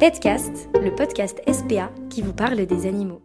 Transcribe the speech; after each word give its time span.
Petcast, 0.00 0.70
le 0.82 0.94
podcast 0.94 1.42
SPA 1.46 1.90
qui 2.08 2.22
vous 2.22 2.32
parle 2.32 2.64
des 2.64 2.86
animaux. 2.86 3.20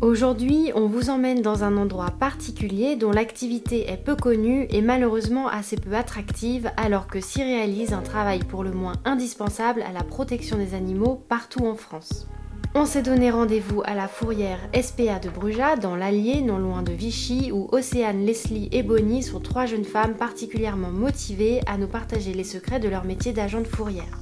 Aujourd'hui, 0.00 0.70
on 0.76 0.86
vous 0.86 1.10
emmène 1.10 1.42
dans 1.42 1.64
un 1.64 1.76
endroit 1.76 2.12
particulier 2.12 2.94
dont 2.94 3.10
l'activité 3.10 3.90
est 3.90 3.96
peu 3.96 4.14
connue 4.14 4.68
et 4.70 4.82
malheureusement 4.82 5.48
assez 5.48 5.74
peu 5.74 5.96
attractive 5.96 6.70
alors 6.76 7.08
que 7.08 7.20
s'y 7.20 7.42
réalise 7.42 7.92
un 7.92 8.02
travail 8.02 8.38
pour 8.38 8.62
le 8.62 8.70
moins 8.70 8.92
indispensable 9.04 9.82
à 9.82 9.90
la 9.90 10.04
protection 10.04 10.58
des 10.58 10.74
animaux 10.74 11.16
partout 11.28 11.66
en 11.66 11.74
France. 11.74 12.28
On 12.76 12.86
s'est 12.86 13.02
donné 13.02 13.32
rendez-vous 13.32 13.82
à 13.84 13.96
la 13.96 14.06
fourrière 14.06 14.60
SPA 14.80 15.18
de 15.18 15.28
Bruja, 15.28 15.74
dans 15.74 15.96
l'Allier, 15.96 16.40
non 16.40 16.58
loin 16.58 16.82
de 16.82 16.92
Vichy, 16.92 17.50
où 17.50 17.68
Océane, 17.72 18.24
Leslie 18.24 18.68
et 18.70 18.84
Bonnie 18.84 19.24
sont 19.24 19.40
trois 19.40 19.66
jeunes 19.66 19.84
femmes 19.84 20.14
particulièrement 20.14 20.92
motivées 20.92 21.62
à 21.66 21.76
nous 21.76 21.88
partager 21.88 22.32
les 22.32 22.44
secrets 22.44 22.78
de 22.78 22.88
leur 22.88 23.04
métier 23.04 23.32
d'agent 23.32 23.60
de 23.60 23.66
fourrière. 23.66 24.20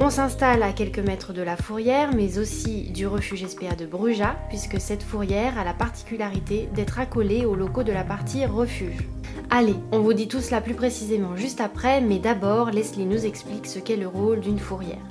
On 0.00 0.10
s'installe 0.10 0.62
à 0.62 0.72
quelques 0.72 1.00
mètres 1.00 1.32
de 1.32 1.42
la 1.42 1.56
fourrière, 1.56 2.12
mais 2.14 2.38
aussi 2.38 2.82
du 2.92 3.08
refuge 3.08 3.44
SPA 3.44 3.74
de 3.74 3.84
Bruja, 3.84 4.36
puisque 4.48 4.80
cette 4.80 5.02
fourrière 5.02 5.58
a 5.58 5.64
la 5.64 5.74
particularité 5.74 6.68
d'être 6.72 7.00
accolée 7.00 7.44
aux 7.44 7.56
locaux 7.56 7.82
de 7.82 7.90
la 7.90 8.04
partie 8.04 8.46
refuge. 8.46 9.08
Allez, 9.50 9.74
on 9.90 9.98
vous 9.98 10.12
dit 10.12 10.28
tout 10.28 10.40
cela 10.40 10.60
plus 10.60 10.74
précisément 10.74 11.34
juste 11.34 11.60
après, 11.60 12.00
mais 12.00 12.20
d'abord, 12.20 12.70
Leslie 12.70 13.06
nous 13.06 13.26
explique 13.26 13.66
ce 13.66 13.80
qu'est 13.80 13.96
le 13.96 14.06
rôle 14.06 14.38
d'une 14.38 14.60
fourrière. 14.60 15.02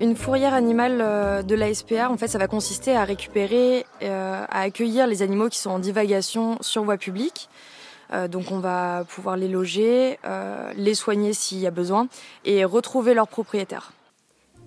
Une 0.00 0.16
fourrière 0.16 0.54
animale 0.54 1.00
euh, 1.02 1.42
de 1.42 1.54
la 1.54 1.72
SPA, 1.72 2.10
en 2.10 2.16
fait, 2.16 2.28
ça 2.28 2.38
va 2.38 2.48
consister 2.48 2.96
à 2.96 3.04
récupérer, 3.04 3.84
euh, 4.02 4.44
à 4.48 4.62
accueillir 4.62 5.06
les 5.06 5.20
animaux 5.20 5.50
qui 5.50 5.58
sont 5.58 5.70
en 5.70 5.78
divagation 5.78 6.56
sur 6.62 6.84
voie 6.84 6.96
publique. 6.96 7.50
Euh, 8.14 8.28
donc 8.28 8.50
on 8.50 8.60
va 8.60 9.04
pouvoir 9.08 9.36
les 9.36 9.48
loger, 9.48 10.18
les 10.74 10.94
soigner 10.94 11.34
s'il 11.34 11.58
y 11.58 11.66
a 11.66 11.70
besoin 11.70 12.08
et 12.46 12.64
retrouver 12.64 13.12
leurs 13.12 13.28
propriétaires. 13.28 13.92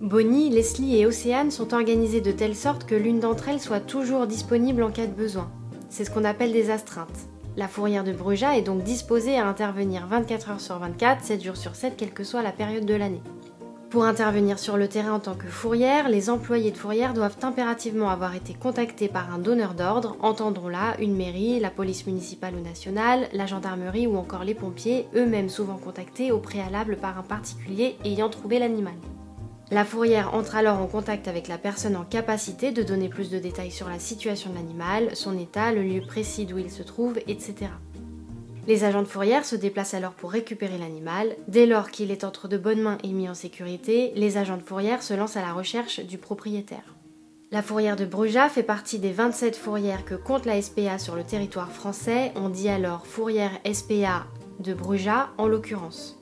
Bonnie, 0.02 0.50
Leslie 0.50 0.98
et 0.98 1.06
Océane 1.06 1.50
sont 1.50 1.72
organisées 1.72 2.20
de 2.20 2.30
telle 2.30 2.54
sorte 2.54 2.84
que 2.84 2.94
l'une 2.94 3.18
d'entre 3.18 3.48
elles 3.48 3.60
soit 3.60 3.80
toujours 3.80 4.26
disponible 4.26 4.82
en 4.82 4.90
cas 4.90 5.06
de 5.06 5.14
besoin. 5.14 5.50
C'est 5.88 6.04
ce 6.04 6.10
qu'on 6.10 6.24
appelle 6.24 6.52
des 6.52 6.68
astreintes. 6.68 7.30
La 7.56 7.66
fourrière 7.66 8.04
de 8.04 8.12
Bruja 8.12 8.58
est 8.58 8.62
donc 8.62 8.82
disposée 8.82 9.38
à 9.38 9.48
intervenir 9.48 10.06
24 10.06 10.50
heures 10.50 10.60
sur 10.60 10.78
24, 10.78 11.24
7 11.24 11.42
jours 11.42 11.56
sur 11.56 11.74
7, 11.74 11.94
quelle 11.96 12.12
que 12.12 12.24
soit 12.24 12.42
la 12.42 12.52
période 12.52 12.84
de 12.84 12.92
l'année. 12.92 13.22
Pour 13.88 14.04
intervenir 14.04 14.58
sur 14.58 14.76
le 14.76 14.86
terrain 14.86 15.14
en 15.14 15.18
tant 15.18 15.34
que 15.34 15.46
fourrière, 15.46 16.10
les 16.10 16.28
employés 16.28 16.72
de 16.72 16.76
fourrière 16.76 17.14
doivent 17.14 17.38
impérativement 17.40 18.10
avoir 18.10 18.34
été 18.34 18.52
contactés 18.52 19.08
par 19.08 19.32
un 19.32 19.38
donneur 19.38 19.72
d'ordre, 19.72 20.18
entendons 20.20 20.68
là 20.68 20.94
une 21.00 21.16
mairie, 21.16 21.58
la 21.58 21.70
police 21.70 22.06
municipale 22.06 22.54
ou 22.54 22.62
nationale, 22.62 23.28
la 23.32 23.46
gendarmerie 23.46 24.06
ou 24.06 24.18
encore 24.18 24.44
les 24.44 24.54
pompiers, 24.54 25.06
eux-mêmes 25.14 25.48
souvent 25.48 25.78
contactés 25.78 26.32
au 26.32 26.38
préalable 26.38 26.98
par 26.98 27.18
un 27.18 27.22
particulier 27.22 27.96
ayant 28.04 28.28
trouvé 28.28 28.58
l'animal. 28.58 28.92
La 29.72 29.84
fourrière 29.84 30.32
entre 30.32 30.54
alors 30.54 30.78
en 30.78 30.86
contact 30.86 31.26
avec 31.26 31.48
la 31.48 31.58
personne 31.58 31.96
en 31.96 32.04
capacité 32.04 32.70
de 32.70 32.84
donner 32.84 33.08
plus 33.08 33.30
de 33.30 33.40
détails 33.40 33.72
sur 33.72 33.88
la 33.88 33.98
situation 33.98 34.50
de 34.50 34.54
l'animal, 34.54 35.16
son 35.16 35.36
état, 35.36 35.72
le 35.72 35.82
lieu 35.82 36.02
précis 36.02 36.46
d'où 36.46 36.58
il 36.58 36.70
se 36.70 36.84
trouve, 36.84 37.18
etc. 37.26 37.72
Les 38.68 38.84
agents 38.84 39.02
de 39.02 39.08
fourrière 39.08 39.44
se 39.44 39.56
déplacent 39.56 39.94
alors 39.94 40.12
pour 40.12 40.30
récupérer 40.30 40.78
l'animal. 40.78 41.34
Dès 41.48 41.66
lors 41.66 41.90
qu'il 41.90 42.12
est 42.12 42.22
entre 42.22 42.46
de 42.46 42.58
bonnes 42.58 42.80
mains 42.80 42.98
et 43.02 43.12
mis 43.12 43.28
en 43.28 43.34
sécurité, 43.34 44.12
les 44.14 44.38
agents 44.38 44.56
de 44.56 44.62
fourrière 44.62 45.02
se 45.02 45.14
lancent 45.14 45.36
à 45.36 45.42
la 45.42 45.52
recherche 45.52 45.98
du 45.98 46.16
propriétaire. 46.16 46.94
La 47.50 47.62
fourrière 47.62 47.96
de 47.96 48.04
Bruja 48.04 48.48
fait 48.48 48.62
partie 48.62 49.00
des 49.00 49.12
27 49.12 49.56
fourrières 49.56 50.04
que 50.04 50.14
compte 50.14 50.46
la 50.46 50.60
SPA 50.62 50.98
sur 50.98 51.16
le 51.16 51.24
territoire 51.24 51.72
français. 51.72 52.32
On 52.36 52.50
dit 52.50 52.68
alors 52.68 53.06
fourrière 53.06 53.58
SPA 53.72 54.26
de 54.60 54.74
Bruja 54.74 55.30
en 55.38 55.48
l'occurrence. 55.48 56.16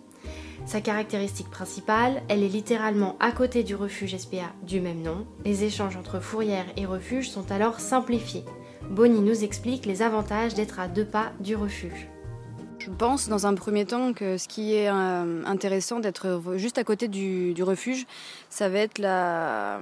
Sa 0.66 0.80
caractéristique 0.80 1.50
principale, 1.50 2.22
elle 2.28 2.42
est 2.42 2.48
littéralement 2.48 3.16
à 3.20 3.32
côté 3.32 3.62
du 3.62 3.74
refuge 3.74 4.16
SPA 4.16 4.52
du 4.62 4.80
même 4.80 5.02
nom. 5.02 5.26
Les 5.44 5.64
échanges 5.64 5.96
entre 5.96 6.20
fourrière 6.20 6.66
et 6.76 6.86
refuge 6.86 7.28
sont 7.28 7.52
alors 7.52 7.80
simplifiés. 7.80 8.44
Bonnie 8.90 9.20
nous 9.20 9.44
explique 9.44 9.86
les 9.86 10.02
avantages 10.02 10.54
d'être 10.54 10.80
à 10.80 10.88
deux 10.88 11.04
pas 11.04 11.32
du 11.40 11.54
refuge. 11.54 12.08
Je 12.84 12.90
pense 12.90 13.30
dans 13.30 13.46
un 13.46 13.54
premier 13.54 13.86
temps 13.86 14.12
que 14.12 14.36
ce 14.36 14.46
qui 14.46 14.74
est 14.74 14.90
euh, 14.90 15.42
intéressant 15.46 16.00
d'être 16.00 16.42
juste 16.56 16.76
à 16.76 16.84
côté 16.84 17.08
du, 17.08 17.62
refuge, 17.62 18.04
ça 18.50 18.68
va 18.68 18.80
être 18.80 18.98
la, 18.98 19.80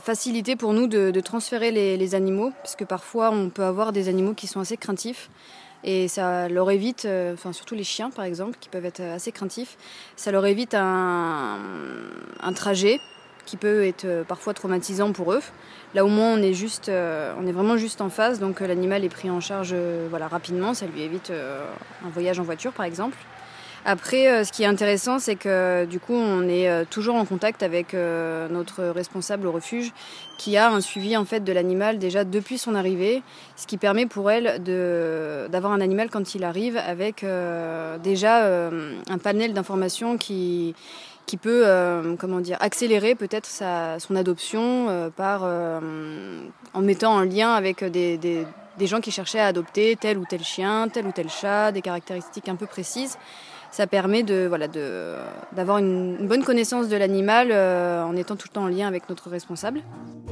facilité 0.00 0.54
pour 0.54 0.74
nous 0.74 0.86
de, 0.86 1.20
transférer 1.20 1.70
les, 1.70 2.14
animaux, 2.14 2.52
parce 2.62 2.76
que 2.76 2.84
parfois 2.84 3.30
on 3.30 3.48
peut 3.48 3.64
avoir 3.64 3.92
des 3.92 4.10
animaux 4.10 4.34
qui 4.34 4.46
sont 4.46 4.60
assez 4.60 4.76
craintifs. 4.76 5.30
Et 5.84 6.06
ça 6.06 6.50
leur 6.50 6.70
évite, 6.70 7.06
euh, 7.06 7.32
enfin 7.32 7.54
surtout 7.54 7.74
les 7.74 7.84
chiens 7.84 8.10
par 8.10 8.26
exemple, 8.26 8.58
qui 8.60 8.68
peuvent 8.68 8.84
être 8.84 9.00
assez 9.00 9.32
craintifs, 9.32 9.78
ça 10.14 10.30
leur 10.30 10.44
évite 10.44 10.74
un 10.74 11.58
trajet 12.54 13.00
qui 13.44 13.56
peut 13.56 13.84
être 13.84 14.04
euh, 14.04 14.24
parfois 14.24 14.54
traumatisant 14.54 15.12
pour 15.12 15.32
eux. 15.32 15.42
Là 15.94 16.04
au 16.04 16.08
moins 16.08 16.34
on 16.34 16.42
est 16.42 16.54
juste, 16.54 16.88
euh, 16.88 17.32
on 17.40 17.46
est 17.46 17.52
vraiment 17.52 17.76
juste 17.76 18.00
en 18.00 18.10
face, 18.10 18.40
donc 18.40 18.60
euh, 18.60 18.66
l'animal 18.66 19.04
est 19.04 19.08
pris 19.08 19.30
en 19.30 19.40
charge 19.40 19.74
voilà 20.10 20.28
rapidement, 20.28 20.74
ça 20.74 20.86
lui 20.86 21.02
évite 21.02 21.30
un 21.30 22.08
voyage 22.10 22.40
en 22.40 22.42
voiture 22.42 22.72
par 22.72 22.86
exemple. 22.86 23.16
Après, 23.86 24.44
ce 24.46 24.50
qui 24.50 24.62
est 24.62 24.66
intéressant, 24.66 25.18
c'est 25.18 25.36
que 25.36 25.84
du 25.84 26.00
coup, 26.00 26.14
on 26.14 26.48
est 26.48 26.86
toujours 26.88 27.16
en 27.16 27.26
contact 27.26 27.62
avec 27.62 27.92
notre 27.92 28.82
responsable 28.82 29.46
au 29.46 29.52
refuge, 29.52 29.92
qui 30.38 30.56
a 30.56 30.70
un 30.70 30.80
suivi 30.80 31.18
en 31.18 31.26
fait 31.26 31.40
de 31.40 31.52
l'animal 31.52 31.98
déjà 31.98 32.24
depuis 32.24 32.56
son 32.56 32.74
arrivée, 32.74 33.22
ce 33.56 33.66
qui 33.66 33.76
permet 33.76 34.06
pour 34.06 34.30
elle 34.30 34.62
d'avoir 35.50 35.74
un 35.74 35.82
animal 35.82 36.08
quand 36.08 36.34
il 36.34 36.44
arrive 36.44 36.78
avec 36.78 37.26
déjà 38.02 38.70
un 39.10 39.18
panel 39.18 39.52
d'informations 39.52 40.16
qui 40.16 40.74
qui 41.26 41.36
peut 41.36 41.62
euh, 41.66 42.16
comment 42.16 42.40
dire 42.40 42.56
accélérer 42.60 43.14
peut-être 43.14 43.46
son 43.46 44.16
adoption 44.16 44.88
euh, 44.88 45.10
par 45.10 45.42
euh, 45.44 45.80
en 46.72 46.80
mettant 46.80 47.14
en 47.14 47.22
lien 47.22 47.52
avec 47.52 47.84
des, 47.84 48.46
gens 48.80 49.00
qui 49.00 49.10
cherchaient 49.10 49.40
à 49.40 49.46
adopter 49.46 49.96
tel 49.96 50.18
ou 50.18 50.24
tel 50.28 50.42
chien, 50.42 50.88
tel 50.88 51.06
ou 51.06 51.12
tel 51.12 51.28
chat, 51.30 51.72
des 51.72 51.82
caractéristiques 51.82 52.48
un 52.48 52.56
peu 52.56 52.66
précises 52.66 53.18
ça 53.74 53.88
permet 53.88 54.22
d'avoir 54.22 55.78
une, 55.78 56.28
bonne 56.28 56.44
connaissance 56.44 56.88
de 56.88 56.96
l'animal 56.96 57.48
euh, 57.50 58.04
en 58.04 58.14
étant 58.14 58.36
tout 58.36 58.46
le 58.48 58.54
temps 58.54 58.62
en 58.62 58.68
lien 58.68 58.86
avec 58.86 59.08
notre 59.08 59.28
responsable. 59.28 59.80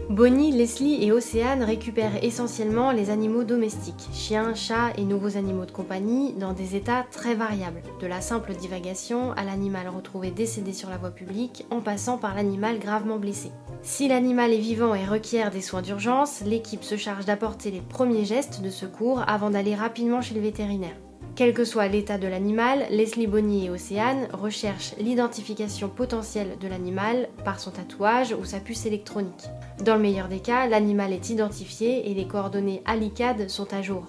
Bonnie, 0.08 0.52
Leslie 0.52 1.04
et 1.04 1.10
Océane 1.10 1.64
récupèrent 1.64 2.22
essentiellement 2.22 2.92
les 2.92 3.10
animaux 3.10 3.42
domestiques, 3.42 4.08
chiens, 4.12 4.54
chats 4.54 4.92
et 4.96 5.02
nouveaux 5.02 5.36
animaux 5.36 5.64
de 5.64 5.72
compagnie, 5.72 6.34
dans 6.34 6.52
des 6.52 6.76
états 6.76 7.04
très 7.10 7.34
variables, 7.34 7.82
de 8.00 8.06
la 8.06 8.20
simple 8.20 8.52
divagation 8.54 9.32
à 9.32 9.42
l'animal 9.42 9.88
retrouvé 9.88 10.30
décédé 10.30 10.72
sur 10.72 10.88
la 10.88 10.96
voie 10.96 11.10
publique, 11.10 11.66
en 11.70 11.80
passant 11.80 12.18
par 12.18 12.36
l'animal 12.36 12.78
gravement 12.78 13.18
blessé. 13.18 13.50
Si 13.82 14.06
l'animal 14.06 14.52
est 14.52 14.58
vivant 14.58 14.94
et 14.94 15.04
requiert 15.04 15.50
des 15.50 15.62
soins 15.62 15.82
d'urgence, 15.82 16.42
l'équipe 16.46 16.84
se 16.84 16.96
charge 16.96 17.24
d'apporter 17.24 17.72
les 17.72 17.80
premiers 17.80 18.24
gestes 18.24 18.62
de 18.62 18.70
secours 18.70 19.24
avant 19.26 19.50
d'aller 19.50 19.74
rapidement 19.74 20.20
chez 20.20 20.36
le 20.36 20.42
vétérinaire. 20.42 20.94
Quel 21.34 21.54
que 21.54 21.64
soit 21.64 21.88
l'état 21.88 22.18
de 22.18 22.28
l'animal, 22.28 22.86
Leslie 22.90 23.26
Bonny 23.26 23.66
et 23.66 23.70
Océane 23.70 24.28
recherchent 24.34 24.94
l'identification 24.98 25.88
potentielle 25.88 26.58
de 26.60 26.68
l'animal 26.68 27.30
par 27.42 27.58
son 27.58 27.70
tatouage 27.70 28.34
ou 28.38 28.44
sa 28.44 28.60
puce 28.60 28.84
électronique. 28.84 29.48
Dans 29.82 29.94
le 29.94 30.02
meilleur 30.02 30.28
des 30.28 30.40
cas, 30.40 30.66
l'animal 30.66 31.12
est 31.12 31.30
identifié 31.30 32.10
et 32.10 32.14
les 32.14 32.26
coordonnées 32.26 32.82
ALICAD 32.84 33.48
sont 33.48 33.72
à 33.72 33.80
jour. 33.80 34.06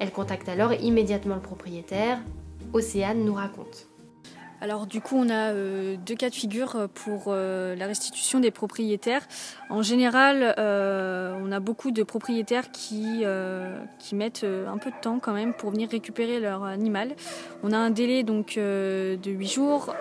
Elle 0.00 0.12
contacte 0.12 0.50
alors 0.50 0.74
immédiatement 0.74 1.36
le 1.36 1.40
propriétaire. 1.40 2.18
Océane 2.74 3.24
nous 3.24 3.34
raconte. 3.34 3.89
Alors 4.60 4.86
du 4.86 5.00
coup, 5.00 5.16
on 5.16 5.30
a 5.30 5.52
euh, 5.52 5.96
deux 5.96 6.14
cas 6.14 6.28
de 6.28 6.34
figure 6.34 6.76
euh, 6.76 6.86
pour 6.86 7.24
euh, 7.28 7.74
la 7.76 7.86
restitution 7.86 8.40
des 8.40 8.50
propriétaires. 8.50 9.22
En 9.70 9.82
général, 9.82 10.54
on 10.58 11.52
a 11.52 11.60
beaucoup 11.60 11.90
de 11.92 12.02
propriétaires 12.02 12.70
qui, 12.70 13.22
qui 13.98 14.14
mettent 14.14 14.44
un 14.44 14.78
peu 14.78 14.90
de 14.90 14.96
temps 15.00 15.20
quand 15.20 15.32
même 15.32 15.54
pour 15.54 15.70
venir 15.70 15.88
récupérer 15.88 16.40
leur 16.40 16.64
animal. 16.64 17.14
On 17.62 17.72
a 17.72 17.78
un 17.78 17.90
délai 17.90 18.24
donc 18.24 18.56
de 18.56 19.18
8 19.24 19.46
jours. 19.46 19.94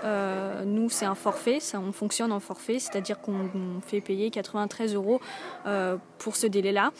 nous, 0.65 0.89
c'est 0.89 1.05
un 1.05 1.13
forfait, 1.13 1.59
on 1.75 1.91
fonctionne 1.91 2.31
en 2.31 2.39
forfait, 2.39 2.79
c'est-à-dire 2.79 3.21
qu'on 3.21 3.49
fait 3.85 4.01
payer 4.01 4.31
93 4.31 4.95
euros 4.95 5.21
pour 6.17 6.35
ce 6.35 6.47
délai-là. 6.47 6.91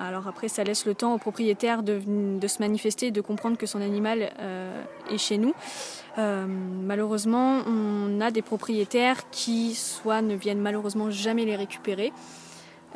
Alors 0.00 0.26
après, 0.26 0.48
ça 0.48 0.64
laisse 0.64 0.86
le 0.86 0.94
temps 0.94 1.14
au 1.14 1.18
propriétaire 1.18 1.82
de, 1.82 2.00
se 2.46 2.58
manifester 2.60 3.06
et 3.06 3.10
de 3.10 3.20
comprendre 3.20 3.56
que 3.56 3.66
son 3.66 3.80
animal 3.80 4.32
euh, 4.38 4.82
est 5.10 5.18
chez 5.18 5.38
nous. 5.38 5.54
Euh, 6.18 6.46
malheureusement, 6.46 7.60
on 7.66 8.20
a 8.20 8.30
des 8.30 8.42
propriétaires 8.42 9.30
qui 9.30 9.74
soit 9.74 10.22
ne 10.22 10.34
viennent 10.34 10.60
malheureusement 10.60 11.10
jamais 11.10 11.44
les 11.44 11.56
récupérer, 11.56 12.12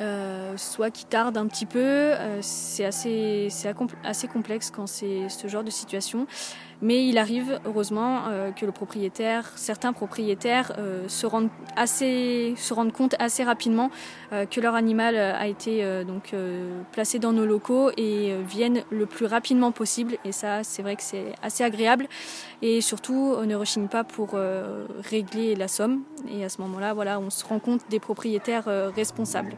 euh, 0.00 0.56
soit 0.56 0.90
qui 0.90 1.06
tardent 1.06 1.38
un 1.38 1.46
petit 1.46 1.66
peu. 1.66 2.12
c'est 2.40 2.84
assez, 2.84 3.48
assez 4.04 4.28
complexe 4.28 4.70
quand 4.70 4.86
c'est 4.86 5.28
ce 5.28 5.48
genre 5.48 5.64
de 5.64 5.70
situation. 5.70 6.26
Mais 6.82 7.06
il 7.06 7.18
arrive, 7.18 7.58
heureusement, 7.64 8.24
euh, 8.28 8.50
que 8.52 8.66
certains 9.56 9.92
propriétaires 9.92 10.72
euh, 10.78 11.08
se, 11.08 11.26
rendent 11.26 11.48
assez, 11.76 12.54
se 12.56 12.74
rendent 12.74 12.92
compte 12.92 13.14
assez 13.18 13.44
rapidement 13.44 13.90
euh, 14.32 14.44
que 14.44 14.60
leur 14.60 14.74
animal 14.74 15.16
a 15.16 15.46
été 15.46 15.84
donc 16.04 16.34
placé 16.92 17.18
dans 17.18 17.32
nos 17.32 17.46
locaux 17.46 17.90
et 17.96 18.34
viennent 18.46 18.82
le 18.90 19.06
plus 19.06 19.26
rapidement 19.26 19.72
possible. 19.72 20.18
Et 20.24 20.32
ça, 20.32 20.62
c'est 20.62 20.82
vrai 20.82 20.96
que 20.96 21.02
c'est 21.02 21.32
assez 21.42 21.64
agréable. 21.64 22.06
Et 22.62 22.80
surtout, 22.80 23.34
on 23.38 23.46
ne 23.46 23.54
rechigne 23.54 23.88
pas 23.88 24.04
pour 24.04 24.38
régler 25.04 25.54
la 25.54 25.68
somme. 25.68 26.02
Et 26.30 26.44
à 26.44 26.48
ce 26.48 26.60
moment-là, 26.62 26.94
voilà, 26.94 27.18
on 27.20 27.30
se 27.30 27.44
rend 27.44 27.58
compte 27.58 27.82
des 27.90 28.00
propriétaires 28.00 28.66
responsables. 28.94 29.54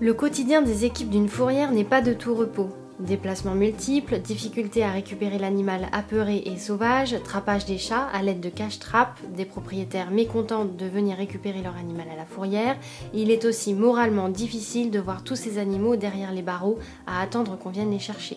Le 0.00 0.14
quotidien 0.14 0.62
des 0.62 0.84
équipes 0.84 1.10
d'une 1.10 1.28
fourrière 1.28 1.70
n'est 1.72 1.84
pas 1.84 2.00
de 2.00 2.12
tout 2.12 2.34
repos. 2.34 2.70
Déplacements 3.00 3.54
multiples, 3.54 4.20
difficultés 4.20 4.84
à 4.84 4.90
récupérer 4.90 5.38
l'animal 5.38 5.88
apeuré 5.92 6.42
et 6.46 6.56
sauvage, 6.58 7.16
trapage 7.24 7.64
des 7.64 7.78
chats 7.78 8.06
à 8.12 8.22
l'aide 8.22 8.40
de 8.40 8.48
cache-trappes, 8.48 9.18
des 9.34 9.44
propriétaires 9.44 10.10
mécontents 10.10 10.64
de 10.64 10.86
venir 10.86 11.16
récupérer 11.16 11.62
leur 11.62 11.76
animal 11.76 12.06
à 12.12 12.16
la 12.16 12.26
fourrière. 12.26 12.76
Il 13.14 13.30
est 13.30 13.44
aussi 13.44 13.74
moralement 13.74 14.28
difficile 14.28 14.90
de 14.90 15.00
voir 15.00 15.24
tous 15.24 15.36
ces 15.36 15.58
animaux 15.58 15.96
derrière 15.96 16.32
les 16.32 16.42
barreaux 16.42 16.78
à 17.06 17.20
attendre 17.20 17.58
qu'on 17.58 17.70
vienne 17.70 17.90
les 17.90 17.98
chercher. 17.98 18.36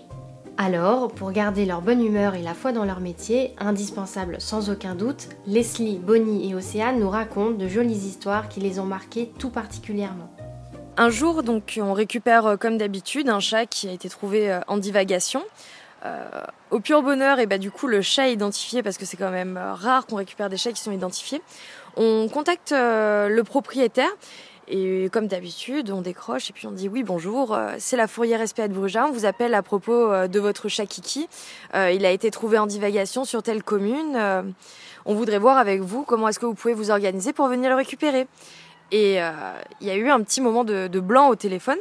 Alors, 0.58 1.10
pour 1.10 1.34
garder 1.34 1.66
leur 1.66 1.82
bonne 1.82 2.04
humeur 2.04 2.34
et 2.34 2.42
la 2.42 2.54
foi 2.54 2.72
dans 2.72 2.86
leur 2.86 3.02
métier, 3.02 3.54
indispensable 3.60 4.38
sans 4.40 4.70
aucun 4.70 4.96
doute, 4.96 5.28
Leslie, 5.46 5.98
Bonnie 5.98 6.50
et 6.50 6.56
Océane 6.56 7.00
nous 7.00 7.10
racontent 7.10 7.58
de 7.58 7.68
jolies 7.68 8.08
histoires 8.08 8.48
qui 8.48 8.62
les 8.62 8.80
ont 8.80 8.86
marquées 8.86 9.34
tout 9.38 9.50
particulièrement. 9.50 10.35
Un 10.98 11.10
jour, 11.10 11.44
donc, 11.44 11.78
on 11.82 11.92
récupère 11.92 12.46
euh, 12.46 12.56
comme 12.56 12.78
d'habitude 12.78 13.28
un 13.28 13.42
chat 13.42 13.66
qui 13.66 13.90
a 13.90 13.92
été 13.92 14.08
trouvé 14.08 14.50
euh, 14.50 14.62
en 14.68 14.78
divagation. 14.78 15.44
Euh, 16.06 16.26
au 16.72 16.80
pur 16.80 17.02
bonheur, 17.02 17.40
et 17.40 17.48
bah, 17.48 17.58
du 17.58 17.70
coup, 17.70 17.88
le 17.88 18.02
chat 18.02 18.30
est 18.30 18.34
identifié 18.34 18.82
parce 18.82 18.98
que 18.98 19.04
c'est 19.04 19.18
quand 19.18 19.32
même 19.32 19.58
rare 19.58 20.06
qu'on 20.06 20.16
récupère 20.16 20.50
des 20.50 20.56
chats 20.56 20.72
qui 20.72 20.82
sont 20.82 20.94
identifiés. 20.94 21.42
On 21.98 22.30
contacte 22.30 22.72
le 22.72 23.42
propriétaire 23.42 24.10
et 24.68 25.10
comme 25.12 25.28
d'habitude, 25.28 25.92
on 25.92 26.02
décroche 26.02 26.50
et 26.50 26.54
puis 26.54 26.68
on 26.68 26.72
dit 26.72 26.90
oui 26.90 27.04
bonjour, 27.04 27.58
c'est 27.80 27.96
la 27.96 28.08
fourrière 28.08 28.46
SPA 28.46 28.68
de 28.68 28.74
Bruges. 28.74 28.98
On 28.98 29.12
vous 29.12 29.26
appelle 29.26 29.54
à 29.54 29.64
propos 29.64 30.28
de 30.28 30.40
votre 30.40 30.68
chat 30.68 30.86
Kiki. 30.86 31.30
il 31.74 32.06
a 32.06 32.12
été 32.12 32.30
trouvé 32.30 32.58
en 32.58 32.68
divagation 32.68 33.24
sur 33.24 33.42
telle 33.42 33.64
commune. 33.64 34.20
on 35.06 35.16
voudrait 35.16 35.40
voir 35.40 35.58
avec 35.58 35.80
vous 35.80 36.04
comment 36.04 36.28
est-ce 36.28 36.40
que 36.40 36.46
vous 36.46 36.56
pouvez 36.56 36.74
vous 36.74 36.92
organiser 36.92 37.32
pour 37.32 37.48
venir 37.48 37.70
le 37.70 37.78
récupérer. 37.78 38.28
Et 38.92 39.22
euh, 39.22 39.32
il 39.82 39.88
y 39.88 39.90
a 39.90 39.96
eu 39.96 40.10
un 40.10 40.22
petit 40.22 40.42
moment 40.42 40.64
de, 40.64 40.88
blanc 41.00 41.30
au 41.30 41.36
téléphone. 41.36 41.78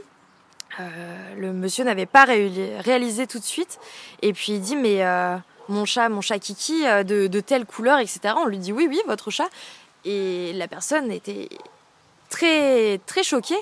Euh, 0.81 1.35
le 1.37 1.53
monsieur 1.53 1.85
n'avait 1.85 2.07
pas 2.07 2.25
réalisé 2.25 3.27
tout 3.27 3.39
de 3.39 3.45
suite. 3.45 3.79
Et 4.23 4.33
puis 4.33 4.53
il 4.53 4.61
dit 4.61 4.77
mais 4.77 5.05
euh, 5.05 5.37
mon 5.69 5.85
chat, 5.85 6.09
mon 6.09 6.21
chat 6.21 6.39
Kiki 6.39 6.83
de, 6.83 7.27
de, 7.27 7.41
telle 7.41 7.67
couleur, 7.67 7.99
etc. 7.99 8.35
On 8.37 8.47
lui 8.47 8.59
dit 8.59 8.73
oui 8.73 8.87
oui 8.89 9.01
votre 9.07 9.31
chat. 9.31 9.49
Et 10.05 10.53
la 10.55 10.69
personne 10.69 11.11
était 11.11 11.49
très 12.31 12.99
très 13.07 13.23
choquée 13.23 13.59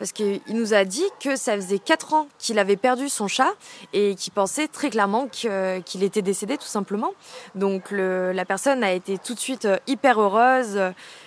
parce 0.00 0.12
qu'il 0.12 0.40
nous 0.48 0.72
a 0.72 0.84
dit 0.84 1.04
que 1.22 1.36
ça 1.36 1.54
faisait 1.56 1.78
4 1.78 2.14
ans 2.14 2.26
qu'il 2.38 2.58
avait 2.58 2.78
perdu 2.78 3.10
son 3.10 3.28
chat 3.28 3.52
et 3.92 4.14
qu'il 4.14 4.32
pensait 4.32 4.66
très 4.66 4.88
clairement 4.88 5.28
qu'il 5.28 6.02
était 6.02 6.22
décédé 6.22 6.56
tout 6.56 6.66
simplement. 6.66 7.12
Donc 7.54 7.90
la 7.92 8.44
personne 8.46 8.82
a 8.82 8.92
été 8.92 9.18
tout 9.18 9.34
de 9.34 9.38
suite 9.38 9.66
euh, 9.66 9.76
hyper 9.86 10.18
heureuse, 10.20 10.80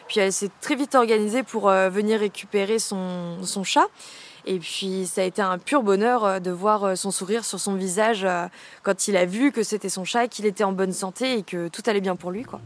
puis 0.07 0.19
elle 0.19 0.33
s'est 0.33 0.49
très 0.59 0.75
vite 0.75 0.95
organisée 0.95 1.43
pour 1.43 1.69
euh, 1.69 1.89
venir 1.89 2.19
récupérer 2.19 2.79
son, 2.79 3.43
son 3.43 3.63
chat. 3.63 3.85
Et 4.45 4.57
puis 4.57 5.05
ça 5.05 5.21
a 5.21 5.23
été 5.23 5.41
un 5.41 5.59
pur 5.59 5.83
bonheur 5.83 6.25
euh, 6.25 6.39
de 6.39 6.49
voir 6.49 6.97
son 6.97 7.11
sourire 7.11 7.45
sur 7.45 7.59
son 7.59 7.75
visage 7.75 8.27
quand 8.81 9.07
il 9.07 9.17
a 9.17 9.25
vu 9.25 9.51
que 9.51 9.61
c'était 9.61 9.89
son 9.89 10.03
chat, 10.03 10.27
qu'il 10.27 10.47
était 10.47 10.63
en 10.63 10.71
bonne 10.71 10.93
santé 10.93 11.37
et 11.37 11.43
que 11.43 11.67
tout 11.67 11.83
allait 11.85 12.01
bien 12.01 12.15
pour 12.15 12.31
lui. 12.31 12.43
quoi. 12.43 12.59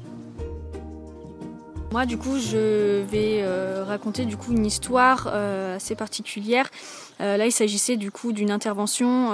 Moi, 1.98 2.06
du 2.06 2.20
coup, 2.20 2.38
je 2.38 3.02
vais 3.02 3.40
euh, 3.42 3.84
raconter 3.84 4.26
du 4.26 4.38
coup 4.38 4.52
une 4.52 4.68
histoire 4.68 5.32
euh, 5.34 5.78
assez 5.78 5.96
particulière. 5.96 6.70
Euh, 7.22 7.38
là, 7.38 7.48
il 7.48 7.52
s'agissait 7.52 7.98
du 7.98 8.12
coup 8.12 8.34
d'une 8.34 8.52
intervention 8.52 9.34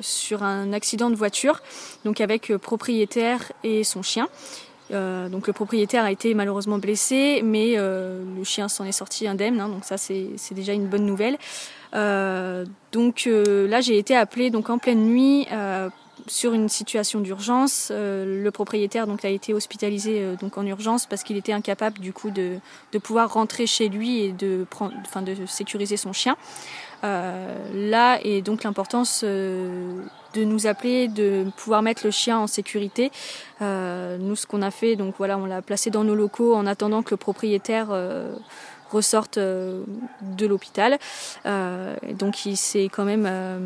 sur 0.00 0.42
un 0.42 0.72
accident 0.72 1.10
de 1.10 1.14
voiture, 1.14 1.60
donc 2.04 2.20
avec 2.20 2.56
propriétaire 2.56 3.52
et 3.62 3.84
son 3.84 4.02
chien. 4.02 4.26
donc 4.90 5.46
le 5.46 5.52
propriétaire 5.52 6.02
a 6.02 6.10
été 6.10 6.34
malheureusement 6.34 6.78
blessé, 6.78 7.40
mais 7.44 7.76
le 7.76 8.42
chien 8.42 8.66
s'en 8.68 8.84
est 8.84 8.90
sorti 8.90 9.28
indemne. 9.28 9.60
Hein, 9.60 9.68
donc 9.68 9.84
ça, 9.84 9.96
c'est 9.96 10.54
déjà 10.56 10.72
une 10.72 10.88
bonne 10.88 11.06
nouvelle. 11.06 11.38
donc 12.90 13.28
là, 13.28 13.80
j'ai 13.80 13.96
été 13.96 14.16
appelée 14.16 14.50
donc 14.50 14.70
en 14.70 14.78
pleine 14.78 15.04
nuit 15.04 15.46
sur 16.26 16.52
une 16.52 16.68
situation 16.68 17.20
d'urgence. 17.20 17.88
Euh, 17.90 18.42
le 18.42 18.50
propriétaire 18.50 19.06
donc 19.06 19.24
a 19.24 19.28
été 19.28 19.54
hospitalisé 19.54 20.20
euh, 20.20 20.36
donc 20.36 20.58
en 20.58 20.66
urgence 20.66 21.06
parce 21.06 21.22
qu'il 21.22 21.36
était 21.36 21.52
incapable 21.52 21.98
du 21.98 22.12
coup 22.12 22.30
de, 22.30 22.58
de 22.92 22.98
pouvoir 22.98 23.32
rentrer 23.32 23.66
chez 23.66 23.88
lui 23.88 24.20
et 24.20 24.32
de 24.32 24.66
prendre, 24.68 24.94
enfin 25.00 25.22
de 25.22 25.34
sécuriser 25.46 25.96
son 25.96 26.12
chien. 26.12 26.36
Euh, 27.04 27.56
là 27.74 28.20
est 28.22 28.42
donc 28.42 28.62
l'importance 28.62 29.24
de 29.24 30.04
nous 30.36 30.66
appeler, 30.68 31.08
de 31.08 31.46
pouvoir 31.56 31.82
mettre 31.82 32.02
le 32.04 32.12
chien 32.12 32.38
en 32.38 32.46
sécurité. 32.46 33.10
nous, 33.60 34.36
ce 34.36 34.46
qu'on 34.46 34.62
a 34.62 34.70
fait, 34.70 34.94
donc 34.94 35.16
voilà, 35.18 35.36
on 35.36 35.44
l'a 35.44 35.62
placé 35.62 35.90
dans 35.90 36.04
nos 36.04 36.14
locaux 36.14 36.54
en 36.54 36.64
attendant 36.64 37.02
que 37.02 37.10
le 37.10 37.16
propriétaire 37.16 37.88
ressortent 38.92 39.38
euh, 39.38 39.82
de 40.36 40.46
l'hôpital. 40.46 40.98
Euh, 41.46 41.94
donc 42.18 42.46
il 42.46 42.56
s'est 42.56 42.88
quand 42.92 43.04
même, 43.04 43.26
euh, 43.28 43.58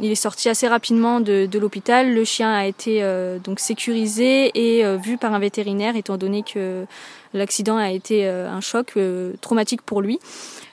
il 0.00 0.10
est 0.10 0.14
sorti 0.14 0.48
assez 0.48 0.68
rapidement 0.68 1.20
de, 1.20 1.48
l'hôpital. 1.58 2.14
Le 2.14 2.24
chien 2.24 2.52
a 2.52 2.66
été 2.66 3.02
donc 3.44 3.60
sécurisé 3.60 4.50
et 4.54 4.96
vu 4.96 5.18
par 5.18 5.34
un 5.34 5.38
vétérinaire, 5.38 5.94
étant 5.96 6.16
donné 6.16 6.42
que 6.42 6.86
l'accident 7.34 7.76
a 7.76 7.90
été 7.90 8.26
un 8.26 8.60
choc 8.60 8.96
traumatique 9.42 9.82
pour 9.82 10.00
lui. 10.00 10.18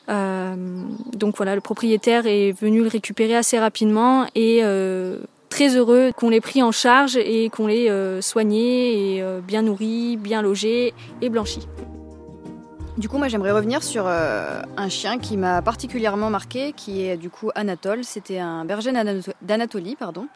donc 0.08 1.36
voilà, 1.36 1.56
le 1.56 1.62
propriétaire 1.62 2.26
est 2.26 2.54
venu 2.54 2.82
le 2.82 2.88
récupérer 2.88 3.36
assez 3.36 3.60
rapidement 3.60 4.26
et 4.36 4.62
très 5.50 5.76
heureux 5.76 6.12
qu'on 6.16 6.30
l'ait 6.30 6.42
pris 6.42 6.64
en 6.64 6.72
charge 6.72 7.18
et 7.18 7.50
qu'on 7.50 7.68
l'ait 7.68 8.22
soigné 8.22 9.18
et 9.18 9.24
bien 9.46 9.62
nourri, 9.64 10.16
bien 10.16 10.42
logé 10.42 10.94
et 11.22 11.30
blanchi. 11.30 11.68
Du 12.98 13.10
coup, 13.10 13.20
moi, 13.20 13.28
j'aimerais 13.28 13.52
revenir 13.52 13.84
sur 13.84 14.06
euh, 14.08 14.60
un 14.76 14.90
chien 14.90 15.20
qui 15.20 15.38
m'a 15.38 15.62
particulièrement 15.62 16.32
marqué, 16.32 16.74
qui 16.74 17.04
est 17.04 17.16
du 17.16 17.30
coup 17.30 17.52
Anatole. 17.54 18.04
C'était 18.04 18.40
un 18.40 18.66
berger 18.66 18.92
d'Anatolie, 19.44 19.96
pardon. 19.96 20.28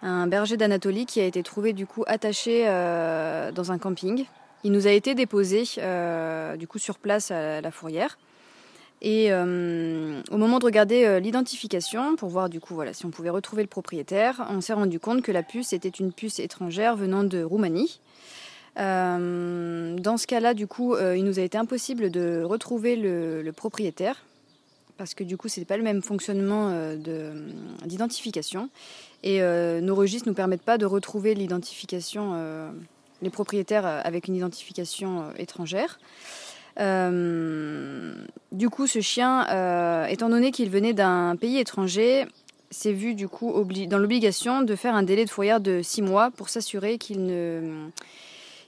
Un 0.00 0.26
berger 0.26 0.56
d'Anatolie 0.56 1.04
qui 1.04 1.20
a 1.20 1.24
été 1.24 1.42
trouvé 1.42 1.74
du 1.74 1.84
coup 1.84 2.04
attaché 2.06 2.64
euh, 2.66 3.52
dans 3.52 3.72
un 3.72 3.78
camping. 3.78 4.24
Il 4.64 4.72
nous 4.72 4.86
a 4.86 4.90
été 4.90 5.14
déposé 5.14 5.64
euh, 5.76 6.56
du 6.56 6.66
coup 6.66 6.78
sur 6.78 6.98
place 6.98 7.30
à 7.30 7.60
la 7.60 7.70
fourrière. 7.70 8.16
Et 9.02 9.32
au 9.32 10.36
moment 10.36 10.58
de 10.58 10.64
regarder 10.64 11.20
l'identification 11.20 12.16
pour 12.16 12.30
voir 12.30 12.48
du 12.48 12.58
coup 12.58 12.80
si 12.92 13.06
on 13.06 13.10
pouvait 13.10 13.30
retrouver 13.30 13.62
le 13.62 13.68
propriétaire, 13.68 14.44
on 14.50 14.60
s'est 14.60 14.72
rendu 14.72 14.98
compte 14.98 15.22
que 15.22 15.30
la 15.30 15.44
puce 15.44 15.72
était 15.72 15.88
une 15.88 16.12
puce 16.12 16.40
étrangère 16.40 16.96
venant 16.96 17.22
de 17.22 17.40
Roumanie. 17.44 18.00
Euh, 18.78 19.96
dans 19.98 20.16
ce 20.16 20.26
cas-là, 20.26 20.54
du 20.54 20.66
coup, 20.66 20.94
euh, 20.94 21.16
il 21.16 21.24
nous 21.24 21.38
a 21.38 21.42
été 21.42 21.58
impossible 21.58 22.10
de 22.10 22.42
retrouver 22.44 22.96
le, 22.96 23.50
propriétaire 23.52 24.24
parce 24.96 25.14
que 25.14 25.22
du 25.22 25.36
coup, 25.36 25.48
ce 25.48 25.60
n'est 25.60 25.66
pas 25.66 25.76
le 25.76 25.84
même 25.84 26.02
fonctionnement 26.02 26.70
euh, 26.72 26.96
d'identification. 27.84 28.68
Et 29.22 29.40
nos 29.40 29.94
registres 29.94 30.28
ne 30.28 30.30
nous 30.30 30.36
permettent 30.36 30.62
pas 30.62 30.78
de 30.78 30.86
retrouver 30.86 31.34
l'identification, 31.34 32.70
les 33.20 33.30
propriétaires 33.30 33.84
avec 33.84 34.28
une 34.28 34.36
identification 34.36 35.24
étrangère. 35.36 35.98
du 36.76 38.70
coup, 38.70 38.86
ce 38.86 39.00
chien, 39.00 40.06
étant 40.06 40.28
donné 40.28 40.52
qu'il 40.52 40.70
venait 40.70 40.92
d'un 40.92 41.34
pays 41.34 41.58
étranger, 41.58 42.26
s'est 42.70 42.92
vu 42.92 43.14
du 43.14 43.28
coup 43.28 43.52
dans 43.88 43.98
l'obligation 43.98 44.62
de 44.62 44.76
faire 44.76 44.94
un 44.94 45.02
délai 45.02 45.24
de 45.24 45.30
fourrière 45.30 45.60
de 45.60 45.80
six 45.82 46.02
mois 46.02 46.30
pour 46.30 46.48
s'assurer 46.48 46.98
qu'il 46.98 47.24
ne 47.26 47.88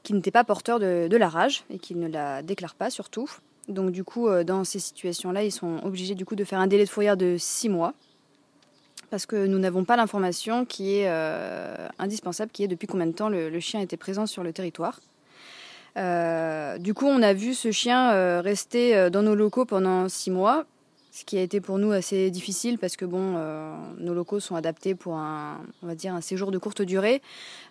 qui 0.03 0.15
n'était 0.15 0.31
pas 0.31 0.45
porteur 0.45 0.79
de, 0.79 1.17
la 1.17 1.29
rage 1.29 1.65
et 1.71 1.79
qui 1.79 1.95
ne 1.95 2.09
la 2.09 2.43
déclare 2.43 2.75
pas 2.75 2.91
surtout. 2.91 3.31
Donc 3.69 3.91
du 3.91 4.05
coup, 4.05 4.29
euh, 4.29 4.45
dans 4.45 4.65
ces 4.65 4.79
situations-là, 4.79 5.45
ils 5.45 5.53
sont 5.53 5.81
obligés 5.85 6.15
du 6.15 6.25
coup 6.25 6.35
de 6.35 6.45
faire 6.45 6.59
un 6.59 6.67
délai 6.67 6.85
de 6.85 6.89
fourrière 6.89 7.17
de 7.17 7.37
six 7.39 7.69
mois 7.69 7.95
parce 9.11 9.27
que 9.27 9.47
nous 9.47 9.59
n'avons 9.59 9.85
pas 9.85 9.97
l'information 9.97 10.65
qui 10.65 10.99
est 10.99 11.09
euh, 11.09 11.89
indispensable, 11.99 12.53
qui 12.53 12.63
est 12.63 12.69
depuis 12.69 12.87
combien 12.87 13.07
de 13.07 13.13
temps 13.13 13.29
le, 13.29 13.59
chien 13.59 13.81
était 13.81 13.97
présent 13.97 14.27
sur 14.27 14.45
le 14.45 14.53
territoire. 14.53 15.01
Euh, 15.97 16.79
du 16.79 16.95
coup, 16.95 17.07
on 17.07 17.21
a 17.21 17.33
vu 17.33 17.55
ce 17.55 17.73
chien 17.73 18.41
rester 18.41 19.11
dans 19.11 19.23
nos 19.23 19.35
locaux 19.35 19.65
pendant 19.65 20.09
six 20.09 20.31
mois. 20.31 20.65
Ce 21.13 21.25
qui 21.25 21.37
a 21.39 21.43
été 21.43 21.61
pour 21.61 21.79
nous 21.79 21.91
assez 21.91 22.31
difficile 22.31 22.79
parce 22.79 22.97
que 22.97 23.05
bon, 23.05 23.35
euh, 23.37 23.75
nos 23.99 24.15
locaux 24.15 24.39
sont 24.39 24.55
adaptés 24.55 24.95
pour 24.95 25.17
un, 25.17 25.59
on 25.83 25.87
va 25.89 25.95
dire, 25.97 26.15
un 26.15 26.21
séjour 26.21 26.53
de 26.53 26.59
courte 26.59 26.83
durée. 26.83 27.21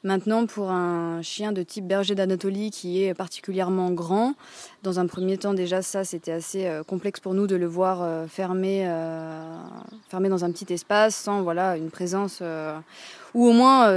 Maintenant, 0.03 0.46
pour 0.46 0.72
un 0.72 1.22
chien 1.22 1.53
de 1.53 1.63
type 1.63 1.88
berger 1.88 2.15
d'Anatolie 2.15 2.69
qui 2.69 3.03
est 3.03 3.13
particulièrement 3.13 3.91
grand, 3.91 4.34
dans 4.84 5.00
un 5.00 5.08
premier 5.08 5.38
temps 5.38 5.53
déjà 5.53 5.81
ça, 5.81 6.03
c'était 6.03 6.34
assez 6.34 6.65
euh, 6.65 6.84
complexe 6.84 7.22
pour 7.22 7.34
nous 7.34 7.48
de 7.48 7.55
le 7.55 7.65
voir 7.65 8.01
euh, 8.01 8.27
fermé, 8.27 8.86
fermé 10.10 10.27
dans 10.27 10.43
un 10.43 10.51
petit 10.51 10.74
espace 10.74 11.15
sans 11.15 11.41
voilà 11.41 11.77
une 11.77 11.91
présence 11.91 12.43
ou 13.34 13.48
au 13.48 13.53
moins 13.53 13.91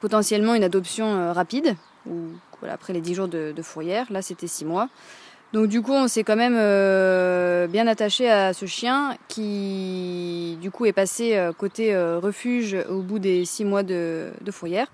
potentiellement 0.00 0.54
une 0.54 0.64
adoption 0.64 1.32
rapide. 1.32 1.76
Ou 2.06 2.14
voilà, 2.60 2.74
après 2.74 2.92
les 2.92 3.00
10 3.00 3.14
jours 3.14 3.28
de, 3.28 3.52
de 3.54 3.62
fourrière, 3.62 4.06
là 4.10 4.22
c'était 4.22 4.46
6 4.46 4.64
mois. 4.64 4.88
Donc 5.54 5.68
du 5.68 5.80
coup, 5.80 5.92
on 5.92 6.08
s'est 6.08 6.24
quand 6.24 6.36
même 6.36 6.56
euh, 6.58 7.66
bien 7.68 7.86
attaché 7.86 8.28
à 8.28 8.52
ce 8.52 8.66
chien 8.66 9.16
qui, 9.28 10.58
du 10.60 10.70
coup, 10.70 10.84
est 10.84 10.92
passé 10.92 11.36
euh, 11.36 11.52
côté 11.52 11.94
euh, 11.94 12.18
refuge 12.18 12.76
au 12.90 13.00
bout 13.00 13.18
des 13.18 13.46
six 13.46 13.64
mois 13.64 13.82
de, 13.82 14.30
fourrière. 14.50 14.88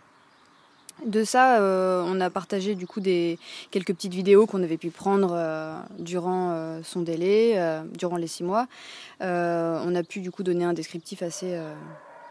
De 1.04 1.25
ça, 1.25 1.58
on 1.61 2.20
a 2.20 2.30
partagé 2.30 2.76
du 2.76 2.87
coup 2.87 3.00
des 3.00 3.37
quelques 3.73 3.92
petites 3.92 4.14
vidéos 4.14 4.46
qu'on 4.46 4.62
avait 4.62 4.76
pu 4.76 4.90
prendre 4.90 5.37
durant 5.99 6.80
son 6.84 7.02
délai, 7.02 7.61
durant 7.92 8.16
les 8.16 8.28
six 8.28 8.44
mois. 8.44 8.68
on 9.20 9.94
a 9.94 10.02
pu 10.04 10.20
du 10.20 10.30
coup 10.30 10.44
donner 10.44 10.64
un 10.64 10.73
descriptif 10.73 11.23
assez 11.23 11.58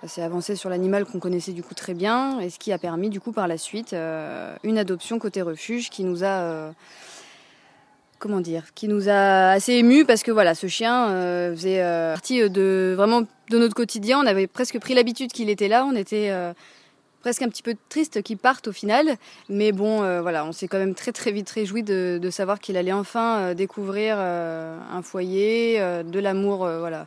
assez 0.01 0.21
avancé 0.21 0.55
sur 0.55 0.69
l'animal 0.69 1.05
qu'on 1.05 1.19
connaissait 1.19 1.51
du 1.51 1.61
coup 1.61 1.75
très 1.75 1.93
bien, 1.93 2.39
et 2.39 2.49
ce 2.49 2.57
qui 2.57 2.71
a 2.71 2.77
permis 2.77 3.09
du 3.09 3.19
coup 3.19 3.33
par 3.33 3.49
la 3.49 3.57
suite 3.57 3.93
une 3.93 4.77
adoption 4.77 5.19
côté 5.19 5.41
refuge 5.41 5.89
qui 5.89 6.05
nous 6.05 6.23
a 6.23 6.71
comment 8.23 8.39
dire, 8.39 8.73
qui 8.73 8.87
nous 8.87 9.09
a 9.09 9.49
assez 9.49 9.73
ému 9.73 10.05
parce 10.05 10.23
que 10.23 10.31
voilà, 10.31 10.55
ce 10.55 10.67
chien 10.67 11.09
euh, 11.09 11.53
faisait 11.53 11.81
euh, 11.81 12.13
partie 12.13 12.41
euh, 12.41 12.47
de 12.47 12.93
vraiment 12.95 13.23
de 13.49 13.57
notre 13.57 13.75
quotidien. 13.75 14.17
On 14.17 14.25
avait 14.25 14.47
presque 14.47 14.79
pris 14.79 14.93
l'habitude 14.93 15.33
qu'il 15.33 15.49
était 15.49 15.67
là. 15.67 15.85
On 15.85 15.93
était 15.93 16.31
presque 17.19 17.41
un 17.41 17.49
petit 17.49 17.61
peu 17.61 17.75
triste 17.89 18.21
qu'il 18.21 18.37
parte 18.37 18.69
au 18.69 18.71
final, 18.71 19.17
mais 19.49 19.73
bon, 19.73 19.97
voilà, 20.21 20.45
on 20.45 20.53
s'est 20.53 20.69
quand 20.69 20.77
même 20.77 20.95
très 20.95 21.11
très 21.11 21.31
vite 21.31 21.49
réjoui 21.49 21.83
de, 21.83 22.17
de 22.21 22.29
savoir 22.29 22.59
qu'il 22.59 22.77
allait 22.77 22.93
enfin 22.93 23.53
découvrir 23.53 24.17
un 24.17 25.01
foyer, 25.01 25.79
de 25.79 26.19
l'amour, 26.19 26.59
voilà, 26.59 27.05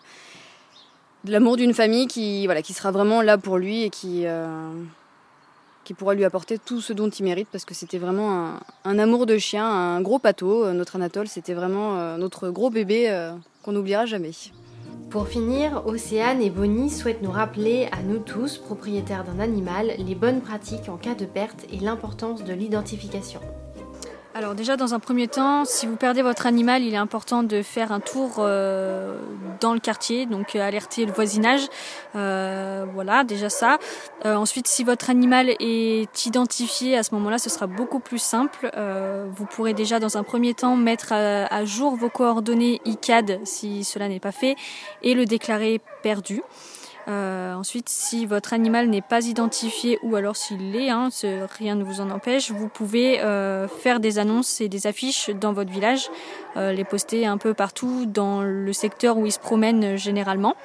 de 1.24 1.32
l'amour 1.32 1.56
d'une 1.56 1.72
famille 1.72 2.06
qui 2.06 2.44
voilà, 2.44 2.60
qui 2.60 2.74
sera 2.74 2.90
vraiment 2.90 3.22
là 3.22 3.38
pour 3.38 3.56
lui 3.56 3.82
et 3.82 3.90
qui 3.90 4.26
qui 5.86 5.94
pourra 5.94 6.14
lui 6.14 6.24
apporter 6.24 6.58
tout 6.58 6.80
ce 6.80 6.92
dont 6.92 7.08
il 7.08 7.22
mérite 7.22 7.48
parce 7.50 7.64
que 7.64 7.72
c'était 7.72 7.98
vraiment 7.98 8.58
un, 8.84 8.98
amour 8.98 9.24
de 9.24 9.38
chien, 9.38 9.64
un 9.64 10.00
gros 10.00 10.18
pâteau. 10.18 10.64
Euh, 10.64 10.72
notre 10.72 10.96
Anatole, 10.96 11.28
c'était 11.28 11.54
vraiment 11.54 11.96
euh, 11.96 12.16
notre 12.16 12.50
gros 12.50 12.70
bébé 12.70 13.08
euh, 13.08 13.30
qu'on 13.62 13.70
n'oubliera 13.70 14.04
jamais. 14.04 14.32
Pour 15.10 15.28
finir, 15.28 15.84
Océane 15.86 16.42
et 16.42 16.50
Bonnie 16.50 16.90
souhaitent 16.90 17.22
nous 17.22 17.30
rappeler 17.30 17.88
à 17.92 18.02
nous 18.02 18.18
tous, 18.18 18.58
propriétaires 18.58 19.22
d'un 19.22 19.38
animal, 19.38 19.92
les 19.96 20.16
bonnes 20.16 20.40
pratiques 20.40 20.88
en 20.88 20.96
cas 20.96 21.14
de 21.14 21.24
perte 21.24 21.64
et 21.72 21.78
l'importance 21.78 22.42
de 22.42 22.52
l'identification. 22.52 23.40
Alors 24.36 24.54
déjà 24.54 24.76
dans 24.76 24.92
un 24.92 24.98
premier 24.98 25.28
temps, 25.28 25.64
si 25.64 25.86
vous 25.86 25.96
perdez 25.96 26.20
votre 26.20 26.44
animal, 26.44 26.82
il 26.82 26.92
est 26.92 26.98
important 26.98 27.42
de 27.42 27.62
faire 27.62 27.90
un 27.90 28.00
tour 28.00 28.34
euh, 28.40 29.18
dans 29.60 29.72
le 29.72 29.80
quartier, 29.80 30.26
donc 30.26 30.54
euh, 30.54 30.60
alerter 30.60 31.06
le 31.06 31.12
voisinage. 31.12 31.62
Euh, 32.16 32.84
voilà, 32.92 33.24
déjà 33.24 33.48
ça. 33.48 33.78
ensuite, 34.26 34.68
si 34.68 34.84
votre 34.84 35.08
animal 35.08 35.48
est 35.58 36.26
identifié, 36.26 36.98
à 36.98 37.02
ce 37.02 37.14
moment-là, 37.14 37.38
ce 37.38 37.48
sera 37.48 37.66
beaucoup 37.66 37.98
plus 37.98 38.18
simple. 38.18 38.70
vous 39.34 39.46
pourrez 39.46 39.72
déjà 39.72 40.00
dans 40.00 40.18
un 40.18 40.22
premier 40.22 40.52
temps 40.52 40.76
mettre 40.76 41.14
à 41.14 41.64
jour 41.64 41.96
vos 41.96 42.10
coordonnées 42.10 42.82
ICAD 42.84 43.40
si 43.44 43.84
cela 43.84 44.06
n'est 44.06 44.20
pas 44.20 44.32
fait 44.32 44.54
et 45.02 45.14
le 45.14 45.24
déclarer 45.24 45.80
perdu. 46.02 46.42
Euh, 47.08 47.54
ensuite, 47.54 47.88
si 47.88 48.26
votre 48.26 48.52
animal 48.52 48.88
n'est 48.88 49.02
pas 49.02 49.26
identifié 49.26 49.98
ou 50.02 50.16
alors 50.16 50.36
s'il 50.36 50.72
l'est, 50.72 50.90
hein, 50.90 51.08
rien 51.58 51.76
ne 51.76 51.84
vous 51.84 52.00
en 52.00 52.10
empêche, 52.10 52.50
vous 52.50 52.68
pouvez 52.68 53.20
euh, 53.20 53.68
faire 53.68 54.00
des 54.00 54.18
annonces 54.18 54.60
et 54.60 54.68
des 54.68 54.88
affiches 54.88 55.30
dans 55.30 55.52
votre 55.52 55.70
village, 55.70 56.10
euh, 56.56 56.72
les 56.72 56.84
poster 56.84 57.24
un 57.24 57.38
peu 57.38 57.54
partout 57.54 58.06
dans 58.06 58.42
le 58.42 58.72
secteur 58.72 59.18
où 59.18 59.26
ils 59.26 59.32
se 59.32 59.38
promènent 59.38 59.96
généralement. 59.96 60.56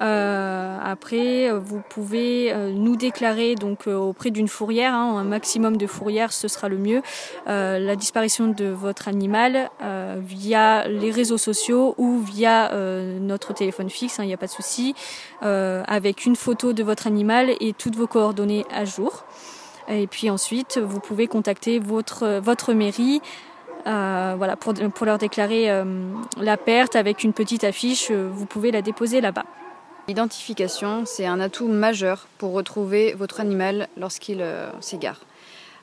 Euh, 0.00 0.78
après, 0.82 1.50
vous 1.52 1.82
pouvez 1.88 2.52
euh, 2.52 2.72
nous 2.72 2.96
déclarer 2.96 3.54
donc 3.54 3.86
euh, 3.86 3.96
auprès 3.96 4.30
d'une 4.30 4.48
fourrière, 4.48 4.94
hein, 4.94 5.16
un 5.18 5.24
maximum 5.24 5.76
de 5.76 5.86
fourrières, 5.86 6.32
ce 6.32 6.48
sera 6.48 6.68
le 6.68 6.78
mieux, 6.78 7.02
la 7.46 7.96
disparition 7.96 8.48
de 8.48 8.66
votre 8.66 9.08
animal 9.08 9.70
via 10.18 10.86
les 10.88 11.10
réseaux 11.10 11.38
sociaux 11.38 11.94
ou 11.98 12.18
via 12.18 12.70
notre 13.20 13.52
téléphone 13.52 13.90
fixe, 13.90 14.16
il 14.18 14.22
hein, 14.22 14.24
n'y 14.26 14.34
a 14.34 14.36
pas 14.36 14.46
de 14.46 14.50
souci, 14.50 14.94
avec 15.40 16.26
une 16.26 16.36
photo 16.36 16.72
de 16.72 16.82
votre 16.82 17.06
animal 17.06 17.50
et 17.60 17.72
toutes 17.72 17.96
vos 17.96 18.06
coordonnées 18.06 18.64
à 18.74 18.84
jour. 18.84 19.24
Et 19.88 20.06
puis 20.06 20.30
ensuite, 20.30 20.78
vous 20.78 21.00
pouvez 21.00 21.26
contacter 21.26 21.78
votre 21.78 22.38
votre 22.38 22.72
mairie. 22.72 23.20
voilà, 23.84 24.56
pour, 24.56 24.74
pour 24.74 25.06
leur 25.06 25.18
déclarer 25.18 25.70
la 26.40 26.56
perte 26.56 26.96
avec 26.96 27.24
une 27.24 27.32
petite 27.32 27.64
affiche, 27.64 28.10
vous 28.10 28.46
pouvez 28.46 28.70
la 28.70 28.82
déposer 28.82 29.20
là-bas. 29.20 29.44
L'identification, 30.06 31.04
c'est 31.06 31.24
un 31.24 31.40
atout 31.40 31.66
majeur 31.66 32.26
pour 32.36 32.52
retrouver 32.52 33.14
votre 33.14 33.40
animal 33.40 33.88
lorsqu'il 33.96 34.42
euh, 34.42 34.68
s'égare. 34.80 35.20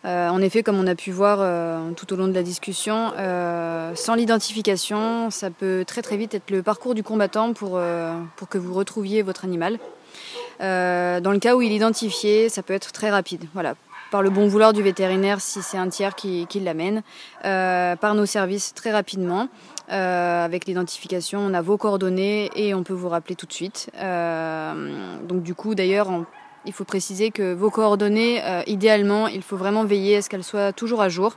Euh, 0.06 0.30
en 0.30 0.40
effet, 0.42 0.62
comme 0.62 0.78
on 0.78 0.86
a 0.86 0.94
pu 0.94 1.12
voir 1.12 1.40
euh, 1.42 1.92
tout 1.96 2.14
au 2.14 2.16
long 2.16 2.28
de 2.28 2.34
la 2.34 2.44
discussion, 2.44 3.14
sans 3.96 4.16
l'identification, 4.16 5.32
ça 5.32 5.50
peut 5.50 5.84
très 5.88 6.04
très 6.04 6.18
vite 6.18 6.36
être 6.36 6.52
le 6.52 6.62
parcours 6.62 6.94
du 6.94 7.04
combattant 7.04 7.54
pour, 7.54 7.80
que 8.50 8.58
vous 8.58 8.74
retrouviez 8.74 9.24
votre 9.24 9.44
animal. 9.44 9.80
dans 10.60 11.32
le 11.32 11.40
cas 11.40 11.56
où 11.56 11.62
il 11.64 11.72
est 11.72 11.76
identifié, 11.76 12.50
ça 12.50 12.62
peut 12.62 12.74
être 12.74 12.92
très 12.92 13.10
rapide. 13.10 13.46
Voilà, 13.54 13.76
par 14.12 14.22
le 14.22 14.30
bon 14.30 14.48
vouloir 14.48 14.74
du 14.74 14.84
vétérinaire 14.84 15.40
si 15.40 15.62
c'est 15.62 15.78
un 15.78 15.90
tiers 15.90 16.16
qui 16.16 16.48
l'amène, 16.56 17.02
par 17.44 18.16
nos 18.16 18.26
services 18.26 18.74
très 18.74 18.92
rapidement. 18.92 19.50
Euh, 19.92 20.46
avec 20.46 20.66
l'identification, 20.66 21.40
on 21.40 21.54
a 21.54 21.62
vos 21.62 21.78
coordonnées 21.78 22.50
et 22.56 22.74
on 22.74 22.84
peut 22.84 22.94
vous 22.94 23.10
rappeler 23.10 23.36
tout 23.36 23.46
de 23.46 23.52
suite. 23.52 23.90
Euh, 23.98 25.18
donc 25.28 25.44
du 25.44 25.54
coup, 25.54 25.76
d'ailleurs, 25.76 26.10
il 26.66 26.72
faut 26.72 26.86
préciser 26.86 27.32
que 27.32 27.54
vos 27.54 27.70
coordonnées, 27.70 28.42
euh, 28.44 28.62
idéalement, 28.68 29.28
il 29.28 29.42
faut 29.42 29.58
vraiment 29.58 29.84
veiller 29.84 30.18
à 30.18 30.22
ce 30.22 30.30
qu'elles 30.30 30.46
soient 30.46 30.72
toujours 30.72 31.02
à 31.02 31.10
jour. 31.10 31.36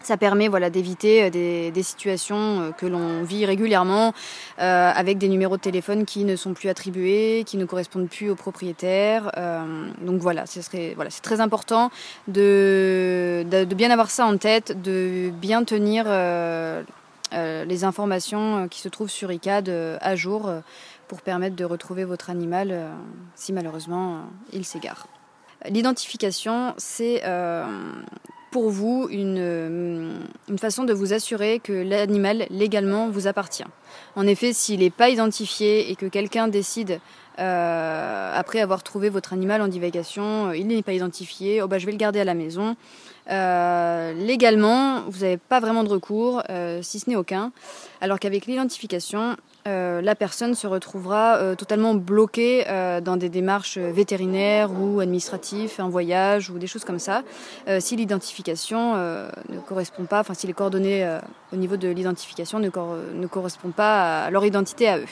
Ça 0.00 0.16
permet 0.16 0.48
voilà, 0.48 0.68
d'éviter 0.68 1.30
des, 1.30 1.82
situations 1.82 2.74
que 2.76 2.84
l'on 2.84 3.22
vit 3.22 3.46
régulièrement 3.46 4.12
avec 4.58 5.16
des 5.16 5.28
numéros 5.28 5.56
de 5.56 5.62
téléphone 5.62 6.04
qui 6.04 6.24
ne 6.24 6.36
sont 6.36 6.52
plus 6.52 6.68
attribués, 6.68 7.42
qui 7.46 7.56
ne 7.56 7.64
correspondent 7.64 8.10
plus 8.10 8.28
aux 8.28 8.34
propriétaires. 8.34 9.32
donc 10.02 10.20
voilà, 10.20 10.44
ce 10.44 10.60
serait, 10.60 10.92
voilà, 10.94 11.08
c'est 11.08 11.22
très 11.22 11.40
important 11.40 11.90
de, 12.28 13.46
bien 13.74 13.90
avoir 13.90 14.10
ça 14.10 14.26
en 14.26 14.36
tête, 14.36 14.82
de 14.82 15.30
bien 15.30 15.64
tenir 15.64 16.04
les 17.32 17.84
informations 17.84 18.64
euh, 18.64 18.66
qui 18.68 18.80
se 18.80 18.88
trouvent 18.88 19.10
sur 19.10 19.32
ICAD 19.32 19.68
euh, 19.68 19.98
à 20.00 20.16
jour 20.16 20.50
pour 21.08 21.22
permettre 21.22 21.56
de 21.56 21.64
retrouver 21.64 22.04
votre 22.04 22.30
animal 22.30 22.90
si 23.34 23.52
malheureusement 23.52 24.22
il 24.52 24.64
s'égare. 24.64 25.06
L'identification, 25.66 26.74
c'est 26.78 27.22
pour 28.50 28.70
vous 28.70 29.08
une, 29.10 30.16
une, 30.48 30.58
façon 30.58 30.84
de 30.84 30.92
vous 30.92 31.12
assurer 31.12 31.58
que 31.58 31.72
l'animal 31.72 32.46
légalement 32.50 33.10
vous 33.10 33.26
appartient. 33.26 33.64
En 34.16 34.26
effet, 34.26 34.52
s'il 34.52 34.80
n'est 34.80 34.90
pas 34.90 35.10
identifié 35.10 35.90
et 35.90 35.96
que 35.96 36.06
quelqu'un 36.06 36.48
décide, 36.48 37.00
après 37.36 38.60
avoir 38.60 38.82
trouvé 38.82 39.10
votre 39.10 39.34
animal 39.34 39.60
en 39.60 39.68
divagation, 39.68 40.52
il 40.52 40.68
n'est 40.68 40.82
pas 40.82 40.94
identifié, 40.94 41.60
oh 41.60 41.68
bah, 41.68 41.78
je 41.78 41.86
vais 41.86 41.92
le 41.92 41.98
garder 41.98 42.20
à 42.20 42.24
la 42.24 42.34
maison, 42.34 42.76
euh, 43.30 44.12
légalement, 44.12 45.02
vous 45.08 45.20
n'avez 45.20 45.36
pas 45.36 45.60
vraiment 45.60 45.84
de 45.84 45.88
recours, 45.88 46.42
euh, 46.50 46.80
si 46.82 47.00
ce 47.00 47.08
n'est 47.08 47.16
aucun. 47.16 47.52
Alors 48.00 48.18
qu'avec 48.18 48.46
l'identification, 48.46 49.36
euh, 49.66 50.02
la 50.02 50.14
personne 50.14 50.54
se 50.54 50.66
retrouvera 50.66 51.56
totalement 51.56 51.94
bloquée 51.94 52.64
dans 53.02 53.16
des 53.16 53.28
démarches 53.28 53.78
vétérinaires 53.78 54.70
ou 54.72 55.00
administratives, 55.00 55.72
un 55.78 55.88
voyage 55.88 56.50
ou 56.50 56.58
des 56.58 56.66
choses 56.66 56.84
comme 56.84 56.98
ça, 56.98 57.22
si 57.78 57.96
l'identification 57.96 58.94
ne 58.96 59.58
correspond 59.66 60.04
pas, 60.04 60.20
enfin 60.20 60.34
si 60.34 60.46
les 60.46 60.52
coordonnées 60.52 61.08
au 61.52 61.56
niveau 61.56 61.76
de 61.76 61.88
l'identification 61.88 62.58
ne, 62.58 62.66
ne 63.14 63.26
correspondent 63.26 63.74
pas 63.74 64.24
à 64.24 64.30
leur 64.30 64.44
identité 64.44 64.88
à 64.88 64.98
eux. 64.98 65.06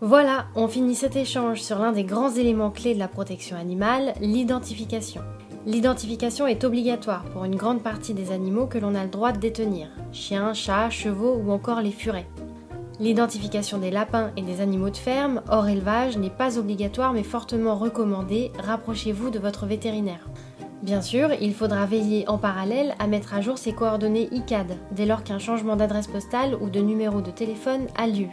Voilà, 0.00 0.46
on 0.54 0.68
finit 0.68 0.94
cet 0.94 1.16
échange 1.16 1.60
sur 1.60 1.78
l'un 1.78 1.92
des 1.92 2.04
grands 2.04 2.30
éléments 2.30 2.70
clés 2.70 2.94
de 2.94 3.00
la 3.00 3.08
protection 3.08 3.56
animale, 3.56 4.14
l'identification. 4.20 5.22
L'identification 5.68 6.46
est 6.46 6.64
obligatoire 6.64 7.24
pour 7.24 7.44
une 7.44 7.54
grande 7.54 7.82
partie 7.82 8.14
des 8.14 8.32
animaux 8.32 8.64
que 8.64 8.78
l'on 8.78 8.94
a 8.94 9.04
le 9.04 9.10
droit 9.10 9.32
de 9.32 9.38
détenir, 9.38 9.88
chiens, 10.12 10.54
chats, 10.54 10.88
chevaux 10.88 11.34
ou 11.34 11.50
encore 11.50 11.82
les 11.82 11.90
furets. 11.90 12.26
L'identification 13.00 13.76
des 13.76 13.90
lapins 13.90 14.30
et 14.38 14.40
des 14.40 14.62
animaux 14.62 14.88
de 14.88 14.96
ferme, 14.96 15.42
hors 15.50 15.68
élevage, 15.68 16.16
n'est 16.16 16.30
pas 16.30 16.56
obligatoire 16.58 17.12
mais 17.12 17.22
fortement 17.22 17.76
recommandée, 17.76 18.50
rapprochez-vous 18.58 19.28
de 19.28 19.38
votre 19.38 19.66
vétérinaire. 19.66 20.30
Bien 20.80 21.02
sûr, 21.02 21.28
il 21.38 21.52
faudra 21.52 21.84
veiller 21.84 22.26
en 22.30 22.38
parallèle 22.38 22.94
à 22.98 23.06
mettre 23.06 23.34
à 23.34 23.42
jour 23.42 23.58
ses 23.58 23.74
coordonnées 23.74 24.30
ICAD 24.32 24.74
dès 24.92 25.04
lors 25.04 25.22
qu'un 25.22 25.38
changement 25.38 25.76
d'adresse 25.76 26.06
postale 26.06 26.56
ou 26.62 26.70
de 26.70 26.80
numéro 26.80 27.20
de 27.20 27.30
téléphone 27.30 27.88
a 27.94 28.06
lieu. 28.06 28.28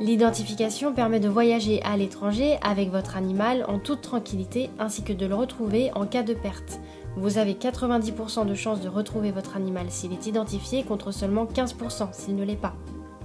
L'identification 0.00 0.92
permet 0.92 1.18
de 1.18 1.28
voyager 1.28 1.82
à 1.82 1.96
l'étranger 1.96 2.56
avec 2.62 2.90
votre 2.90 3.16
animal 3.16 3.64
en 3.66 3.80
toute 3.80 4.00
tranquillité 4.00 4.70
ainsi 4.78 5.02
que 5.02 5.12
de 5.12 5.26
le 5.26 5.34
retrouver 5.34 5.90
en 5.96 6.06
cas 6.06 6.22
de 6.22 6.34
perte. 6.34 6.78
Vous 7.16 7.36
avez 7.36 7.54
90% 7.54 8.46
de 8.46 8.54
chances 8.54 8.80
de 8.80 8.88
retrouver 8.88 9.32
votre 9.32 9.56
animal 9.56 9.86
s'il 9.88 10.12
est 10.12 10.26
identifié 10.26 10.84
contre 10.84 11.10
seulement 11.10 11.46
15% 11.46 12.12
s'il 12.12 12.36
ne 12.36 12.44
l'est 12.44 12.54
pas. 12.54 12.74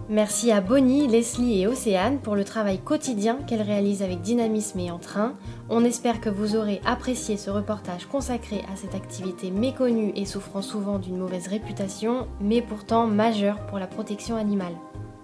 Merci 0.10 0.52
à 0.52 0.62
Bonnie, 0.62 1.08
Leslie 1.08 1.62
et 1.62 1.68
Océane 1.68 2.18
pour 2.20 2.36
le 2.36 2.44
travail 2.44 2.80
quotidien 2.80 3.38
qu'elles 3.48 3.62
réalisent 3.62 4.02
avec 4.02 4.22
dynamisme 4.22 4.80
et 4.80 4.92
entrain. 4.92 5.34
On 5.70 5.86
espère 5.86 6.20
que 6.20 6.30
vous 6.30 6.56
aurez 6.56 6.82
apprécié 6.86 7.38
ce 7.38 7.52
reportage 7.52 8.08
consacré 8.08 8.64
à 8.74 8.76
cette 8.76 8.96
activité 8.96 9.52
méconnue 9.52 10.12
et 10.16 10.26
souffrant 10.26 10.64
souvent 10.64 10.98
d'une 10.98 11.18
mauvaise 11.18 11.48
réputation, 11.48 12.28
mais 12.42 12.62
pourtant 12.62 13.06
majeure 13.06 13.66
pour 13.68 13.78
la 13.78 13.88
protection 13.88 14.36
animale. 14.36 14.74